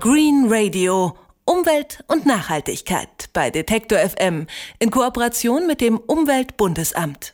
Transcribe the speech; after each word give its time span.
Green 0.00 0.46
Radio. 0.48 1.16
Umwelt 1.44 2.04
und 2.06 2.24
Nachhaltigkeit 2.24 3.30
bei 3.32 3.50
Detektor 3.50 3.98
FM 3.98 4.46
in 4.78 4.92
Kooperation 4.92 5.66
mit 5.66 5.80
dem 5.80 5.98
Umweltbundesamt. 5.98 7.32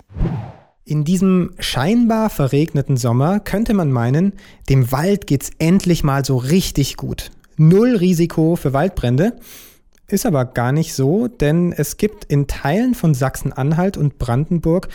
In 0.86 1.04
diesem 1.04 1.52
scheinbar 1.58 2.30
verregneten 2.30 2.96
Sommer 2.96 3.38
könnte 3.40 3.74
man 3.74 3.92
meinen, 3.92 4.32
dem 4.70 4.90
Wald 4.92 5.26
geht's 5.26 5.50
endlich 5.58 6.04
mal 6.04 6.24
so 6.24 6.38
richtig 6.38 6.96
gut. 6.96 7.32
Null 7.58 7.96
Risiko 7.96 8.56
für 8.56 8.72
Waldbrände. 8.72 9.36
Ist 10.06 10.24
aber 10.24 10.46
gar 10.46 10.72
nicht 10.72 10.94
so, 10.94 11.28
denn 11.28 11.72
es 11.72 11.98
gibt 11.98 12.24
in 12.24 12.46
Teilen 12.46 12.94
von 12.94 13.12
Sachsen-Anhalt 13.12 13.98
und 13.98 14.18
Brandenburg 14.18 14.88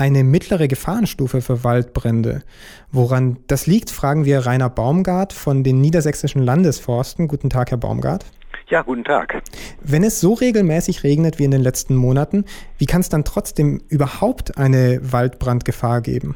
eine 0.00 0.24
mittlere 0.24 0.66
Gefahrenstufe 0.66 1.42
für 1.42 1.62
Waldbrände. 1.62 2.42
Woran 2.90 3.36
das 3.46 3.66
liegt, 3.66 3.90
fragen 3.90 4.24
wir 4.24 4.46
Rainer 4.46 4.70
Baumgart 4.70 5.34
von 5.34 5.62
den 5.62 5.80
Niedersächsischen 5.82 6.42
Landesforsten. 6.42 7.28
Guten 7.28 7.50
Tag, 7.50 7.70
Herr 7.70 7.78
Baumgart. 7.78 8.24
Ja, 8.68 8.80
guten 8.82 9.04
Tag. 9.04 9.42
Wenn 9.82 10.02
es 10.02 10.20
so 10.20 10.32
regelmäßig 10.32 11.04
regnet 11.04 11.38
wie 11.38 11.44
in 11.44 11.50
den 11.50 11.60
letzten 11.60 11.96
Monaten, 11.96 12.46
wie 12.78 12.86
kann 12.86 13.02
es 13.02 13.10
dann 13.10 13.24
trotzdem 13.24 13.82
überhaupt 13.88 14.56
eine 14.56 15.00
Waldbrandgefahr 15.02 16.00
geben? 16.00 16.34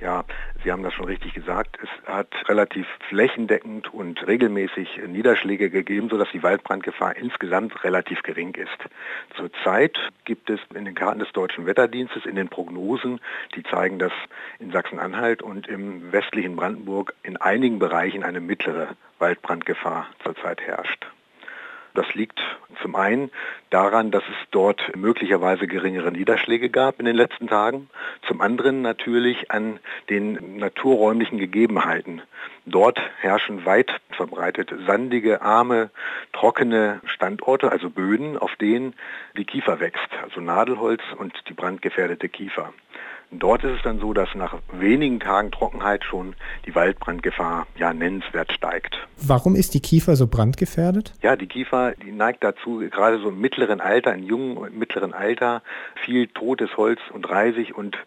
Ja, 0.00 0.24
Sie 0.64 0.72
haben 0.72 0.82
das 0.82 0.94
schon 0.94 1.04
richtig 1.04 1.34
gesagt. 1.34 1.78
Es 1.82 2.08
hat 2.08 2.28
relativ 2.48 2.86
flächendeckend 3.10 3.92
und 3.92 4.26
regelmäßig 4.26 4.98
Niederschläge 5.06 5.68
gegeben, 5.68 6.08
sodass 6.08 6.30
die 6.32 6.42
Waldbrandgefahr 6.42 7.16
insgesamt 7.16 7.84
relativ 7.84 8.22
gering 8.22 8.54
ist. 8.54 8.78
Zurzeit 9.36 9.98
gibt 10.24 10.48
es 10.48 10.60
in 10.74 10.86
den 10.86 10.94
Karten 10.94 11.18
des 11.18 11.30
Deutschen 11.32 11.66
Wetterdienstes, 11.66 12.24
in 12.24 12.36
den 12.36 12.48
Prognosen, 12.48 13.20
die 13.54 13.62
zeigen, 13.62 13.98
dass 13.98 14.12
in 14.58 14.70
Sachsen-Anhalt 14.70 15.42
und 15.42 15.66
im 15.66 16.12
westlichen 16.12 16.56
Brandenburg 16.56 17.14
in 17.22 17.36
einigen 17.36 17.78
Bereichen 17.78 18.24
eine 18.24 18.40
mittlere 18.40 18.96
Waldbrandgefahr 19.18 20.06
zurzeit 20.22 20.62
herrscht. 20.62 21.06
Das 21.94 22.12
liegt 22.14 22.40
zum 22.82 22.96
einen 22.96 23.30
daran, 23.70 24.10
dass 24.10 24.24
es 24.24 24.50
dort 24.50 24.96
möglicherweise 24.96 25.68
geringere 25.68 26.10
Niederschläge 26.10 26.68
gab 26.68 26.98
in 26.98 27.06
den 27.06 27.14
letzten 27.14 27.46
Tagen. 27.46 27.88
Zum 28.26 28.40
anderen 28.40 28.82
natürlich 28.82 29.52
an 29.52 29.78
den 30.10 30.56
naturräumlichen 30.58 31.38
Gegebenheiten. 31.38 32.20
Dort 32.66 33.00
herrschen 33.20 33.64
weit 33.64 34.00
verbreitet 34.10 34.74
sandige, 34.86 35.42
arme, 35.42 35.90
trockene 36.32 37.00
Standorte, 37.06 37.70
also 37.70 37.90
Böden, 37.90 38.38
auf 38.38 38.56
denen 38.56 38.94
die 39.36 39.44
Kiefer 39.44 39.78
wächst, 39.78 40.08
also 40.20 40.40
Nadelholz 40.40 41.02
und 41.16 41.32
die 41.48 41.54
brandgefährdete 41.54 42.28
Kiefer. 42.28 42.72
Dort 43.38 43.64
ist 43.64 43.76
es 43.76 43.82
dann 43.82 43.98
so, 43.98 44.12
dass 44.12 44.34
nach 44.34 44.56
wenigen 44.72 45.20
Tagen 45.20 45.50
Trockenheit 45.50 46.04
schon 46.04 46.34
die 46.66 46.74
Waldbrandgefahr 46.74 47.66
ja 47.76 47.92
nennenswert 47.92 48.52
steigt. 48.52 48.96
Warum 49.16 49.56
ist 49.56 49.74
die 49.74 49.80
Kiefer 49.80 50.16
so 50.16 50.26
brandgefährdet? 50.26 51.12
Ja, 51.22 51.36
die 51.36 51.46
Kiefer, 51.46 51.92
die 51.92 52.12
neigt 52.12 52.44
dazu, 52.44 52.78
gerade 52.90 53.18
so 53.18 53.28
im 53.30 53.40
mittleren 53.40 53.80
Alter, 53.80 54.14
im 54.14 54.22
jungen 54.22 54.56
und 54.56 54.78
mittleren 54.78 55.12
Alter, 55.12 55.62
viel 56.04 56.28
totes 56.28 56.76
Holz 56.76 57.00
und 57.12 57.28
Reisig 57.28 57.76
und 57.76 57.98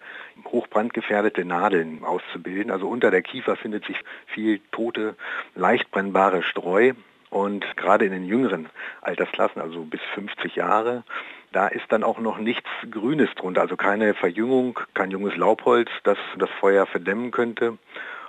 hochbrandgefährdete 0.46 1.46
Nadeln 1.46 2.04
auszubilden. 2.04 2.72
Also 2.72 2.88
unter 2.88 3.12
der 3.12 3.22
Kiefer 3.22 3.56
findet 3.56 3.86
sich 3.86 3.98
viel 4.28 4.62
tote, 4.72 5.16
leicht 5.56 5.92
brennbare 5.92 6.44
Streu. 6.44 6.94
Und 7.30 7.66
gerade 7.76 8.06
in 8.06 8.14
den 8.14 8.26
jüngeren 8.26 8.70
Altersklassen, 9.02 9.62
also 9.62 9.84
bis 9.84 10.00
50 10.16 10.56
Jahre, 10.56 11.04
da 11.58 11.66
ist 11.66 11.86
dann 11.90 12.04
auch 12.04 12.20
noch 12.20 12.38
nichts 12.38 12.70
Grünes 12.92 13.30
drunter, 13.36 13.62
also 13.62 13.76
keine 13.76 14.14
Verjüngung, 14.14 14.80
kein 14.94 15.10
junges 15.10 15.36
Laubholz, 15.38 15.90
das 16.04 16.20
das 16.38 16.52
Feuer 16.60 16.86
verdämmen 16.86 17.32
könnte. 17.32 17.80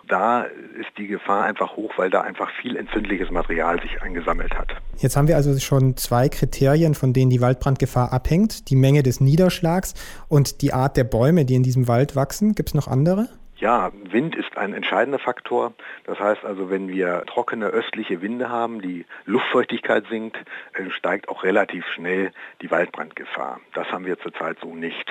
Da 0.08 0.44
ist 0.44 0.88
die 0.96 1.08
Gefahr 1.08 1.44
einfach 1.44 1.76
hoch, 1.76 1.92
weil 1.98 2.08
da 2.08 2.22
einfach 2.22 2.50
viel 2.62 2.74
entzündliches 2.74 3.30
Material 3.30 3.82
sich 3.82 4.00
angesammelt 4.00 4.54
hat. 4.56 4.70
Jetzt 4.96 5.14
haben 5.18 5.28
wir 5.28 5.36
also 5.36 5.58
schon 5.58 5.94
zwei 5.98 6.30
Kriterien, 6.30 6.94
von 6.94 7.12
denen 7.12 7.28
die 7.28 7.42
Waldbrandgefahr 7.42 8.14
abhängt. 8.14 8.70
Die 8.70 8.76
Menge 8.76 9.02
des 9.02 9.20
Niederschlags 9.20 9.92
und 10.28 10.62
die 10.62 10.72
Art 10.72 10.96
der 10.96 11.04
Bäume, 11.04 11.44
die 11.44 11.56
in 11.56 11.62
diesem 11.62 11.86
Wald 11.86 12.16
wachsen. 12.16 12.54
Gibt 12.54 12.70
es 12.70 12.74
noch 12.74 12.88
andere? 12.88 13.28
Ja, 13.60 13.90
Wind 13.92 14.36
ist 14.36 14.56
ein 14.56 14.72
entscheidender 14.72 15.18
Faktor. 15.18 15.74
Das 16.04 16.20
heißt 16.20 16.44
also, 16.44 16.70
wenn 16.70 16.88
wir 16.88 17.24
trockene 17.26 17.66
östliche 17.66 18.22
Winde 18.22 18.50
haben, 18.50 18.80
die 18.80 19.04
Luftfeuchtigkeit 19.24 20.06
sinkt, 20.08 20.36
äh, 20.74 20.90
steigt 20.90 21.28
auch 21.28 21.42
relativ 21.42 21.84
schnell 21.88 22.30
die 22.62 22.70
Waldbrandgefahr. 22.70 23.60
Das 23.74 23.90
haben 23.90 24.06
wir 24.06 24.16
zurzeit 24.20 24.58
so 24.60 24.76
nicht. 24.76 25.10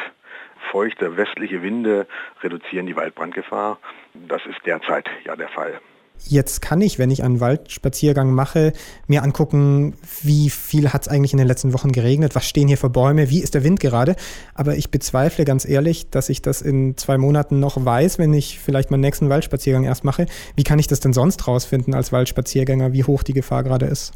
Feuchte 0.72 1.18
westliche 1.18 1.62
Winde 1.62 2.08
reduzieren 2.42 2.86
die 2.86 2.96
Waldbrandgefahr. 2.96 3.80
Das 4.14 4.46
ist 4.46 4.66
derzeit 4.66 5.10
ja 5.26 5.36
der 5.36 5.50
Fall. 5.50 5.82
Jetzt 6.26 6.62
kann 6.62 6.82
ich, 6.82 7.00
wenn 7.00 7.12
ich 7.12 7.24
einen 7.24 7.40
Waldspaziergang 7.40 8.32
mache, 8.32 8.74
mir 9.08 9.24
angucken, 9.24 9.94
wie 10.22 10.50
viel 10.50 10.92
hat 10.92 11.04
es 11.04 11.08
eigentlich 11.08 11.32
in 11.32 11.38
den 11.38 11.48
letzten 11.48 11.74
Wochen 11.74 11.92
geregnet, 11.92 12.36
was 12.36 12.46
stehen 12.46 12.68
hier 12.68 12.78
für 12.78 12.90
Bäume, 12.90 13.30
wie 13.30 13.42
ist 13.42 13.54
der 13.54 13.64
Wind 13.64 13.80
gerade. 13.80 14.16
Aber 14.54 14.76
ich 14.76 14.92
bezweifle 14.92 15.46
ganz 15.46 15.68
ehrlich, 15.68 16.10
dass 16.10 16.30
ich 16.30 16.42
das 16.42 16.62
in 16.62 16.98
zwei 16.98 17.18
Monaten 17.18 17.60
noch 17.60 17.84
weiß, 17.84 18.20
wenn 18.20 18.34
ich 18.34 18.60
vielleicht 18.60 18.92
meinen 18.92 19.02
nächsten 19.02 19.30
Waldspaziergang 19.30 19.84
erst 19.84 20.04
mache. 20.04 20.26
Wie 20.56 20.64
kann 20.64 20.80
ich 20.80 20.88
das 20.88 21.00
denn 21.00 21.14
sonst 21.14 21.48
rausfinden 21.48 21.94
als 21.94 22.12
Waldspaziergänger, 22.12 22.94
wie 22.94 23.04
hoch 23.04 23.24
die 23.24 23.34
Gefahr 23.34 23.64
gerade 23.64 23.86
ist? 23.86 24.14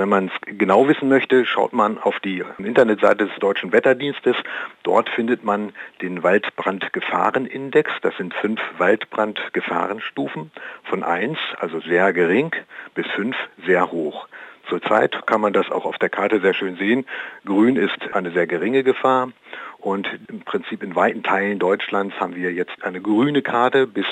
Wenn 0.00 0.08
man 0.08 0.28
es 0.28 0.56
genau 0.58 0.88
wissen 0.88 1.10
möchte, 1.10 1.44
schaut 1.44 1.74
man 1.74 1.98
auf 1.98 2.20
die 2.20 2.42
Internetseite 2.56 3.26
des 3.26 3.38
Deutschen 3.38 3.70
Wetterdienstes. 3.70 4.34
Dort 4.82 5.10
findet 5.10 5.44
man 5.44 5.74
den 6.00 6.22
Waldbrandgefahrenindex. 6.22 7.90
Das 8.00 8.16
sind 8.16 8.32
fünf 8.32 8.62
Waldbrandgefahrenstufen 8.78 10.52
von 10.84 11.02
1, 11.02 11.36
also 11.58 11.80
sehr 11.80 12.14
gering, 12.14 12.52
bis 12.94 13.06
5, 13.08 13.36
sehr 13.66 13.92
hoch. 13.92 14.26
Zurzeit 14.70 15.26
kann 15.26 15.42
man 15.42 15.52
das 15.52 15.70
auch 15.70 15.84
auf 15.84 15.98
der 15.98 16.08
Karte 16.08 16.40
sehr 16.40 16.54
schön 16.54 16.76
sehen. 16.76 17.04
Grün 17.44 17.76
ist 17.76 18.14
eine 18.14 18.30
sehr 18.30 18.46
geringe 18.46 18.82
Gefahr 18.82 19.28
und 19.76 20.08
im 20.28 20.40
Prinzip 20.40 20.82
in 20.82 20.96
weiten 20.96 21.22
Teilen 21.22 21.58
Deutschlands 21.58 22.18
haben 22.18 22.36
wir 22.36 22.54
jetzt 22.54 22.82
eine 22.82 23.02
grüne 23.02 23.42
Karte 23.42 23.86
bis 23.86 24.06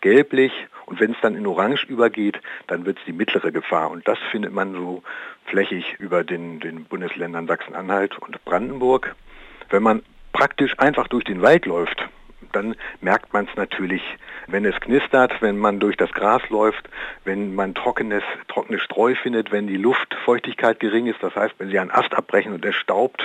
gelblich 0.00 0.52
und 0.86 1.00
wenn 1.00 1.12
es 1.12 1.16
dann 1.22 1.36
in 1.36 1.46
Orange 1.46 1.86
übergeht, 1.86 2.40
dann 2.66 2.84
wird 2.86 2.98
es 2.98 3.04
die 3.04 3.12
mittlere 3.12 3.52
Gefahr 3.52 3.90
und 3.90 4.06
das 4.06 4.18
findet 4.30 4.52
man 4.52 4.72
so 4.74 5.02
flächig 5.46 5.96
über 5.98 6.24
den, 6.24 6.60
den 6.60 6.84
Bundesländern 6.84 7.46
Sachsen-Anhalt 7.46 8.18
und 8.18 8.44
Brandenburg. 8.44 9.14
Wenn 9.70 9.82
man 9.82 10.02
praktisch 10.32 10.78
einfach 10.78 11.08
durch 11.08 11.24
den 11.24 11.42
Wald 11.42 11.66
läuft, 11.66 12.08
dann 12.52 12.76
merkt 13.00 13.32
man 13.32 13.46
es 13.46 13.56
natürlich, 13.56 14.02
wenn 14.46 14.64
es 14.64 14.78
knistert, 14.80 15.40
wenn 15.40 15.58
man 15.58 15.80
durch 15.80 15.96
das 15.96 16.12
Gras 16.12 16.42
läuft, 16.50 16.88
wenn 17.24 17.54
man 17.54 17.74
trockenes, 17.74 18.22
trockenes 18.48 18.82
Streu 18.82 19.14
findet, 19.14 19.52
wenn 19.52 19.66
die 19.66 19.76
Luftfeuchtigkeit 19.76 20.80
gering 20.80 21.06
ist, 21.06 21.22
das 21.22 21.34
heißt, 21.34 21.54
wenn 21.58 21.70
Sie 21.70 21.78
einen 21.78 21.90
Ast 21.90 22.14
abbrechen 22.14 22.52
und 22.52 22.64
es 22.64 22.74
staubt, 22.76 23.22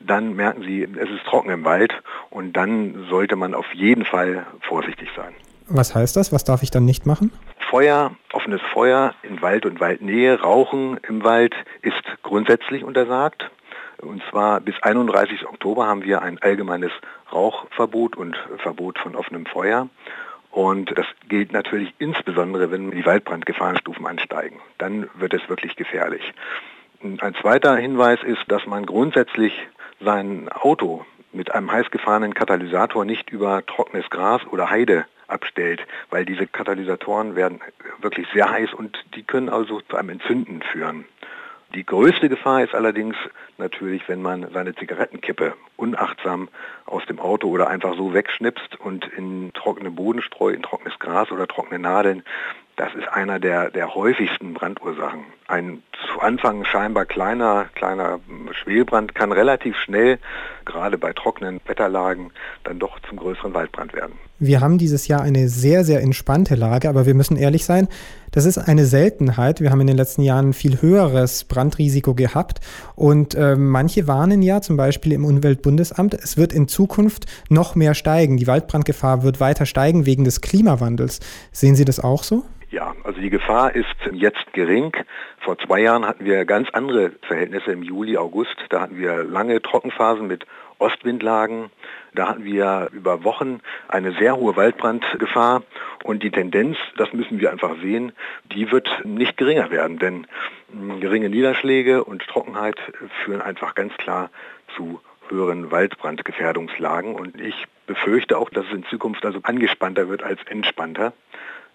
dann 0.00 0.34
merken 0.34 0.62
Sie, 0.62 0.82
es 0.82 1.10
ist 1.10 1.24
trocken 1.24 1.50
im 1.50 1.64
Wald 1.64 1.94
und 2.30 2.52
dann 2.52 3.06
sollte 3.08 3.36
man 3.36 3.54
auf 3.54 3.72
jeden 3.74 4.04
Fall 4.04 4.46
vorsichtig 4.60 5.08
sein. 5.16 5.34
Was 5.72 5.94
heißt 5.94 6.16
das? 6.16 6.32
Was 6.32 6.42
darf 6.42 6.64
ich 6.64 6.72
dann 6.72 6.84
nicht 6.84 7.06
machen? 7.06 7.32
Feuer, 7.70 8.10
offenes 8.32 8.60
Feuer 8.72 9.14
in 9.22 9.40
Wald 9.40 9.64
und 9.64 9.78
Waldnähe, 9.78 10.40
Rauchen 10.40 10.98
im 11.08 11.22
Wald 11.22 11.54
ist 11.82 12.02
grundsätzlich 12.24 12.82
untersagt. 12.82 13.48
Und 14.02 14.20
zwar 14.30 14.60
bis 14.60 14.74
31. 14.82 15.46
Oktober 15.46 15.86
haben 15.86 16.02
wir 16.02 16.22
ein 16.22 16.38
allgemeines 16.42 16.90
Rauchverbot 17.32 18.16
und 18.16 18.36
Verbot 18.58 18.98
von 18.98 19.14
offenem 19.14 19.46
Feuer. 19.46 19.88
Und 20.50 20.98
das 20.98 21.06
gilt 21.28 21.52
natürlich 21.52 21.94
insbesondere, 21.98 22.72
wenn 22.72 22.90
die 22.90 23.06
Waldbrandgefahrenstufen 23.06 24.04
ansteigen. 24.08 24.58
Dann 24.78 25.08
wird 25.14 25.34
es 25.34 25.48
wirklich 25.48 25.76
gefährlich. 25.76 26.32
Ein 27.02 27.34
zweiter 27.40 27.76
Hinweis 27.76 28.18
ist, 28.24 28.42
dass 28.48 28.66
man 28.66 28.86
grundsätzlich 28.86 29.52
sein 30.00 30.48
Auto 30.48 31.06
mit 31.32 31.54
einem 31.54 31.70
heiß 31.70 31.92
gefahrenen 31.92 32.34
Katalysator 32.34 33.04
nicht 33.04 33.30
über 33.30 33.64
trockenes 33.64 34.10
Gras 34.10 34.42
oder 34.50 34.68
Heide 34.68 35.06
abstellt, 35.30 35.80
weil 36.10 36.24
diese 36.24 36.46
Katalysatoren 36.46 37.36
werden 37.36 37.60
wirklich 38.00 38.26
sehr 38.32 38.50
heiß 38.50 38.74
und 38.74 38.98
die 39.14 39.22
können 39.22 39.48
also 39.48 39.80
zu 39.82 39.96
einem 39.96 40.10
Entzünden 40.10 40.62
führen. 40.62 41.04
Die 41.74 41.86
größte 41.86 42.28
Gefahr 42.28 42.64
ist 42.64 42.74
allerdings 42.74 43.14
natürlich, 43.56 44.08
wenn 44.08 44.20
man 44.20 44.50
seine 44.52 44.74
Zigarettenkippe 44.74 45.54
unachtsam 45.76 46.48
aus 46.84 47.06
dem 47.06 47.20
Auto 47.20 47.48
oder 47.48 47.68
einfach 47.68 47.96
so 47.96 48.12
wegschnipst 48.12 48.80
und 48.80 49.06
in 49.16 49.52
trockene 49.54 49.92
Bodenstreu, 49.92 50.50
in 50.50 50.62
trockenes 50.62 50.98
Gras 50.98 51.30
oder 51.30 51.46
trockene 51.46 51.78
Nadeln. 51.78 52.24
Das 52.80 52.94
ist 52.94 53.08
einer 53.12 53.38
der, 53.38 53.70
der 53.70 53.94
häufigsten 53.94 54.54
Brandursachen. 54.54 55.24
Ein 55.48 55.82
zu 56.10 56.18
Anfang 56.20 56.64
scheinbar 56.64 57.04
kleiner, 57.04 57.66
kleiner 57.74 58.20
Schwelbrand 58.52 59.14
kann 59.14 59.32
relativ 59.32 59.76
schnell, 59.76 60.18
gerade 60.64 60.96
bei 60.96 61.12
trockenen 61.12 61.60
Wetterlagen, 61.66 62.30
dann 62.64 62.78
doch 62.78 62.98
zum 63.06 63.18
größeren 63.18 63.52
Waldbrand 63.52 63.92
werden. 63.92 64.14
Wir 64.38 64.62
haben 64.62 64.78
dieses 64.78 65.08
Jahr 65.08 65.20
eine 65.20 65.50
sehr, 65.50 65.84
sehr 65.84 66.00
entspannte 66.00 66.54
Lage, 66.54 66.88
aber 66.88 67.04
wir 67.04 67.12
müssen 67.12 67.36
ehrlich 67.36 67.66
sein, 67.66 67.86
das 68.32 68.46
ist 68.46 68.58
eine 68.58 68.84
Seltenheit. 68.84 69.60
Wir 69.60 69.70
haben 69.70 69.80
in 69.80 69.86
den 69.86 69.96
letzten 69.96 70.22
Jahren 70.22 70.52
viel 70.52 70.80
höheres 70.80 71.44
Brandrisiko 71.44 72.14
gehabt 72.14 72.60
und 72.94 73.34
äh, 73.34 73.56
manche 73.56 74.06
warnen 74.06 74.42
ja, 74.42 74.60
zum 74.60 74.76
Beispiel 74.76 75.12
im 75.12 75.24
Umweltbundesamt, 75.24 76.14
es 76.14 76.36
wird 76.36 76.52
in 76.52 76.68
Zukunft 76.68 77.26
noch 77.48 77.74
mehr 77.74 77.94
steigen. 77.94 78.36
Die 78.36 78.46
Waldbrandgefahr 78.46 79.22
wird 79.22 79.40
weiter 79.40 79.66
steigen 79.66 80.06
wegen 80.06 80.24
des 80.24 80.40
Klimawandels. 80.40 81.20
Sehen 81.52 81.74
Sie 81.74 81.84
das 81.84 81.98
auch 81.98 82.22
so? 82.22 82.44
Ja, 82.70 82.94
also 83.02 83.20
die 83.20 83.30
Gefahr 83.30 83.74
ist 83.74 83.86
jetzt 84.12 84.52
gering, 84.52 84.92
Vor 85.40 85.58
zwei 85.58 85.80
Jahren 85.80 86.06
hatten 86.06 86.24
wir 86.24 86.44
ganz 86.44 86.68
andere 86.72 87.12
Verhältnisse 87.26 87.72
im 87.72 87.82
Juli, 87.82 88.16
August. 88.16 88.54
Da 88.68 88.82
hatten 88.82 88.96
wir 88.96 89.24
lange 89.24 89.60
Trockenphasen 89.60 90.26
mit 90.28 90.44
Ostwindlagen. 90.80 91.70
Da 92.14 92.28
hatten 92.28 92.44
wir 92.44 92.88
über 92.92 93.24
Wochen 93.24 93.60
eine 93.88 94.12
sehr 94.12 94.36
hohe 94.36 94.56
Waldbrandgefahr 94.56 95.62
und 96.02 96.22
die 96.22 96.30
Tendenz, 96.30 96.76
das 96.96 97.12
müssen 97.12 97.38
wir 97.40 97.50
einfach 97.52 97.76
sehen, 97.80 98.12
die 98.52 98.72
wird 98.72 98.88
nicht 99.04 99.36
geringer 99.36 99.70
werden, 99.70 99.98
denn 99.98 100.26
hm, 100.72 101.00
geringe 101.00 101.28
Niederschläge 101.28 102.04
und 102.04 102.22
Trockenheit 102.26 102.76
führen 103.24 103.42
einfach 103.42 103.74
ganz 103.74 103.96
klar 103.96 104.30
zu 104.76 105.00
höheren 105.28 105.70
Waldbrandgefährdungslagen 105.70 107.14
und 107.14 107.40
ich 107.40 107.66
befürchte 107.86 108.38
auch, 108.38 108.50
dass 108.50 108.66
es 108.66 108.72
in 108.72 108.84
Zukunft 108.84 109.24
also 109.24 109.40
angespannter 109.42 110.08
wird 110.08 110.22
als 110.22 110.40
entspannter. 110.46 111.12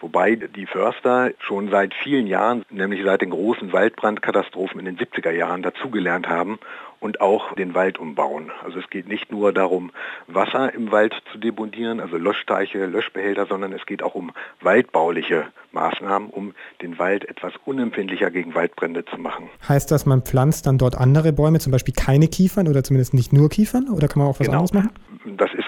Wobei 0.06 0.36
die 0.36 0.68
Förster 0.68 1.32
schon 1.40 1.72
seit 1.72 1.96
vielen 1.96 2.28
Jahren, 2.28 2.64
nämlich 2.70 3.04
seit 3.04 3.24
den 3.24 3.32
großen 3.32 3.74
Waldbrandkatastrophen 3.74 4.80
in 4.80 4.86
den 4.86 4.98
70er 5.00 5.32
Jahren, 5.32 5.64
dazugelernt 5.64 6.30
haben 6.30 6.60
und 7.00 7.22
auch 7.22 7.56
den 7.56 7.74
Wald 7.74 7.98
umbauen. 7.98 8.52
Also 8.64 8.78
es 8.78 8.88
geht 8.92 9.08
nicht 9.08 9.32
nur 9.32 9.52
darum, 9.52 9.90
Wasser 10.28 10.72
im 10.76 10.92
Wald 10.92 11.16
zu 11.32 11.40
debondieren, 11.40 12.00
also 12.00 12.18
Löschteiche, 12.18 12.86
Löschbehälter, 12.86 13.48
sondern 13.48 13.74
es 13.74 13.88
geht 13.88 14.04
auch 14.04 14.14
um 14.14 14.32
waldbauliche 14.62 15.48
Maßnahmen, 15.72 16.30
um 16.30 16.54
den 16.84 17.00
Wald 17.00 17.28
etwas 17.28 17.54
unempfindlicher 17.66 18.30
gegen 18.30 18.54
Waldbrände 18.54 19.06
zu 19.06 19.18
machen. 19.18 19.50
Heißt 19.68 19.90
das, 19.90 20.06
man 20.06 20.22
pflanzt 20.22 20.68
dann 20.68 20.78
dort 20.78 20.94
andere 20.94 21.34
Bäume, 21.34 21.58
zum 21.58 21.72
Beispiel 21.72 21.96
keine 21.96 22.28
Kiefern 22.28 22.68
oder 22.68 22.84
zumindest 22.84 23.16
nicht 23.16 23.34
nur 23.34 23.50
Kiefern? 23.50 23.90
Oder 23.90 24.08
kann 24.08 24.20
man 24.20 24.28
auch 24.28 24.40
was 24.40 24.46
genau. 24.46 24.60
anderes 24.60 24.74
machen? 24.74 24.92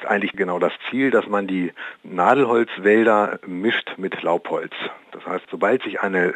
Eigentlich 0.07 0.31
genau 0.33 0.57
das 0.57 0.71
Ziel, 0.89 1.11
dass 1.11 1.27
man 1.27 1.47
die 1.47 1.73
Nadelholzwälder 2.03 3.39
mischt 3.45 3.97
mit 3.97 4.21
Laubholz. 4.21 4.71
Das 5.11 5.25
heißt, 5.25 5.45
sobald 5.51 5.83
sich 5.83 5.99
eine 6.01 6.29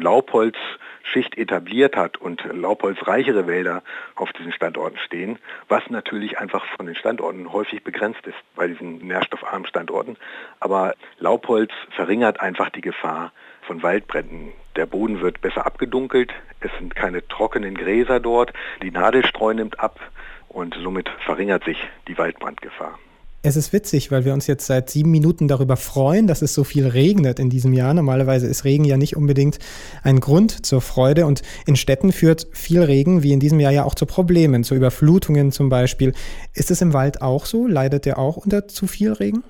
Laubholzschicht 0.00 1.38
etabliert 1.38 1.96
hat 1.96 2.18
und 2.18 2.44
laubholzreichere 2.44 3.46
Wälder 3.46 3.82
auf 4.14 4.32
diesen 4.32 4.52
Standorten 4.52 4.98
stehen, 4.98 5.38
was 5.68 5.88
natürlich 5.88 6.38
einfach 6.38 6.66
von 6.76 6.86
den 6.86 6.96
Standorten 6.96 7.52
häufig 7.52 7.82
begrenzt 7.82 8.26
ist 8.26 8.36
bei 8.56 8.66
diesen 8.66 8.98
nährstoffarmen 8.98 9.66
Standorten, 9.66 10.16
aber 10.60 10.94
Laubholz 11.18 11.72
verringert 11.96 12.40
einfach 12.40 12.70
die 12.70 12.82
Gefahr 12.82 13.32
von 13.62 13.82
Waldbränden. 13.82 14.52
Der 14.76 14.86
Boden 14.86 15.22
wird 15.22 15.40
besser 15.40 15.64
abgedunkelt, 15.64 16.32
es 16.60 16.70
sind 16.78 16.94
keine 16.94 17.26
trockenen 17.26 17.74
Gräser 17.74 18.20
dort, 18.20 18.52
die 18.82 18.90
Nadelstreu 18.90 19.54
nimmt 19.54 19.80
ab 19.80 20.00
und 20.48 20.74
somit 20.82 21.08
verringert 21.24 21.64
sich 21.64 21.78
die 22.08 22.18
Waldbrandgefahr. 22.18 22.98
Es 23.46 23.56
ist 23.56 23.74
witzig, 23.74 24.10
weil 24.10 24.24
wir 24.24 24.32
uns 24.32 24.46
jetzt 24.46 24.64
seit 24.64 24.88
sieben 24.88 25.10
Minuten 25.10 25.48
darüber 25.48 25.76
freuen, 25.76 26.26
dass 26.26 26.40
es 26.40 26.54
so 26.54 26.64
viel 26.64 26.86
regnet 26.86 27.38
in 27.38 27.50
diesem 27.50 27.74
Jahr. 27.74 27.92
Normalerweise 27.92 28.46
ist 28.46 28.64
Regen 28.64 28.86
ja 28.86 28.96
nicht 28.96 29.18
unbedingt 29.18 29.58
ein 30.02 30.20
Grund 30.20 30.64
zur 30.64 30.80
Freude 30.80 31.26
und 31.26 31.42
in 31.66 31.76
Städten 31.76 32.12
führt 32.12 32.46
viel 32.52 32.82
Regen, 32.82 33.22
wie 33.22 33.34
in 33.34 33.40
diesem 33.40 33.60
Jahr 33.60 33.70
ja 33.70 33.84
auch 33.84 33.96
zu 33.96 34.06
Problemen, 34.06 34.64
zu 34.64 34.74
Überflutungen 34.74 35.52
zum 35.52 35.68
Beispiel. 35.68 36.14
Ist 36.54 36.70
es 36.70 36.80
im 36.80 36.94
Wald 36.94 37.20
auch 37.20 37.44
so? 37.44 37.66
Leidet 37.66 38.06
der 38.06 38.18
auch 38.18 38.38
unter 38.38 38.66
zu 38.66 38.86
viel 38.86 39.12
Regen? 39.12 39.44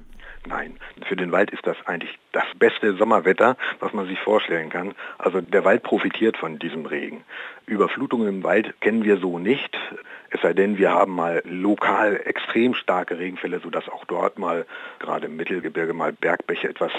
Nein, 0.47 0.79
für 1.09 1.17
den 1.17 1.33
Wald 1.33 1.51
ist 1.51 1.67
das 1.67 1.77
eigentlich 1.87 2.19
das 2.33 2.45
beste 2.59 2.95
Sommerwetter, 2.97 3.57
was 3.81 3.95
man 3.95 4.07
sich 4.07 4.21
vorstellen 4.21 4.69
kann. 4.69 4.95
Also 5.17 5.41
der 5.41 5.65
Wald 5.65 5.83
profitiert 5.83 6.37
von 6.37 6.59
diesem 6.59 6.85
Regen. 6.85 7.25
Überflutungen 7.67 8.29
im 8.29 8.43
Wald 8.43 8.79
kennen 8.83 9.05
wir 9.05 9.17
so 9.17 9.39
nicht, 9.39 9.75
es 10.35 10.43
sei 10.43 10.53
denn, 10.53 10.79
wir 10.79 10.93
haben 10.93 11.13
mal 11.13 11.43
lokal 11.45 12.21
extrem 12.25 12.75
starke 12.75 13.21
Regenfälle, 13.21 13.61
sodass 13.61 13.89
auch 13.89 14.05
dort 14.05 14.37
mal, 14.37 14.67
gerade 14.99 15.27
im 15.27 15.37
Mittelgebirge, 15.37 15.95
mal 15.95 16.13
Bergbäche 16.13 16.69
etwas 16.69 16.91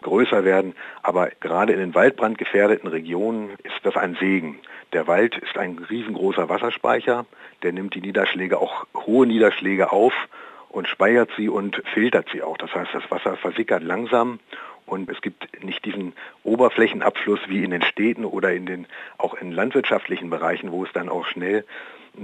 größer 0.00 0.42
werden. 0.44 0.74
Aber 1.02 1.28
gerade 1.40 1.74
in 1.74 1.80
den 1.80 1.94
waldbrandgefährdeten 1.94 2.88
Regionen 2.88 3.50
ist 3.62 3.78
das 3.82 3.96
ein 3.98 4.16
Segen. 4.18 4.58
Der 4.94 5.06
Wald 5.06 5.36
ist 5.36 5.58
ein 5.58 5.78
riesengroßer 5.90 6.48
Wasserspeicher, 6.48 7.26
der 7.62 7.72
nimmt 7.74 7.94
die 7.94 8.00
Niederschläge, 8.00 8.58
auch 8.58 8.86
hohe 8.94 9.26
Niederschläge 9.26 9.92
auf 9.92 10.14
und 10.68 10.88
speichert 10.88 11.30
sie 11.36 11.48
und 11.48 11.82
filtert 11.94 12.28
sie 12.32 12.42
auch. 12.42 12.56
Das 12.58 12.74
heißt, 12.74 12.90
das 12.92 13.10
Wasser 13.10 13.36
versickert 13.36 13.82
langsam 13.82 14.38
und 14.88 15.10
es 15.10 15.20
gibt 15.20 15.62
nicht 15.62 15.84
diesen 15.84 16.14
Oberflächenabfluss 16.44 17.40
wie 17.48 17.62
in 17.62 17.70
den 17.70 17.82
Städten 17.82 18.24
oder 18.24 18.52
in 18.52 18.66
den, 18.66 18.86
auch 19.18 19.34
in 19.34 19.52
landwirtschaftlichen 19.52 20.30
Bereichen, 20.30 20.72
wo 20.72 20.84
es 20.84 20.92
dann 20.92 21.08
auch 21.08 21.26
schnell 21.26 21.64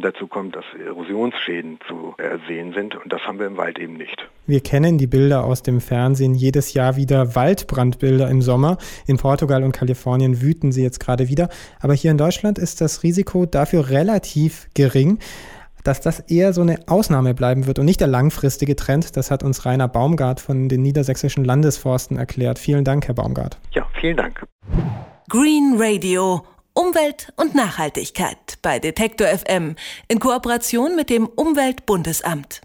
dazu 0.00 0.26
kommt, 0.26 0.56
dass 0.56 0.64
Erosionsschäden 0.85 1.79
zu 1.87 2.14
ersehen 2.17 2.73
sind. 2.73 2.96
Und 2.96 3.12
das 3.12 3.23
haben 3.23 3.38
wir 3.38 3.46
im 3.46 3.56
Wald 3.56 3.79
eben 3.79 3.94
nicht. 3.94 4.29
Wir 4.47 4.61
kennen 4.61 4.99
die 4.99 5.06
Bilder 5.06 5.44
aus 5.44 5.62
dem 5.62 5.81
Fernsehen 5.81 6.35
jedes 6.35 6.75
Jahr 6.75 6.97
wieder 6.97 7.35
Waldbrandbilder 7.37 8.29
im 8.29 8.43
Sommer. 8.43 8.79
In 9.06 9.19
Portugal 9.19 9.62
und 9.62 9.73
Kalifornien 9.73 10.40
wüten 10.43 10.73
sie 10.73 10.82
jetzt 10.82 11.00
gerade 11.00 11.29
wieder. 11.29 11.49
Aber 11.81 11.94
hier 11.94 12.11
in 12.11 12.19
Deutschland 12.19 12.58
ist 12.58 12.81
das 12.81 13.02
Risiko 13.02 13.47
dafür 13.47 13.90
relativ 13.90 14.69
gering 14.75 15.19
dass 15.85 16.01
das 16.01 16.21
eher 16.21 16.53
so 16.53 16.63
eine 16.63 16.81
Ausnahme 16.89 17.35
bleiben 17.35 17.67
wird 17.67 17.79
und 17.79 17.85
nicht 17.85 18.01
der 18.01 18.09
langfristige 18.09 18.75
Trend. 18.75 19.17
Das 19.17 19.31
hat 19.31 19.45
uns 19.45 19.65
Rainer 19.65 19.87
Baumgart 19.87 20.41
von 20.41 20.69
den 20.69 20.83
niedersächsischen 20.83 21.45
Landesforsten 21.45 22.17
erklärt. 22.17 22.59
Vielen 22.59 22.85
Dank, 22.85 23.07
Herr 23.07 23.15
Baumgart. 23.15 23.59
Ja, 23.73 23.87
vielen 24.01 24.17
Dank. 24.17 24.45
Green 25.29 25.77
Radio. 25.79 26.45
Umwelt 26.77 27.33
und 27.37 27.55
Nachhaltigkeit 27.55 28.59
bei 28.61 28.81
Detektor 28.81 29.29
FM 29.29 29.77
in 30.09 30.19
Kooperation 30.19 30.97
mit 30.97 31.09
dem 31.09 31.27
Umweltbundesamt. 31.27 32.63